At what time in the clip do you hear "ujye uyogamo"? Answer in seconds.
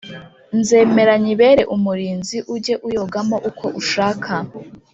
2.53-3.37